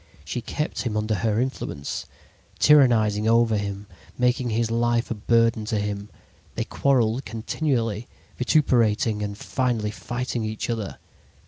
[0.25, 2.07] She kept him under her influence,
[2.57, 3.85] tyrannizing over him,
[4.17, 6.09] making his life a burden to him.
[6.55, 10.97] They quarreled continually, vituperating and finally fighting each other.